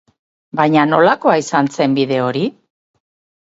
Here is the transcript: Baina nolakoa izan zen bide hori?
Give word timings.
Baina 0.59 0.85
nolakoa 0.93 1.35
izan 1.41 1.69
zen 1.75 1.95
bide 2.01 2.19
hori? 2.29 2.43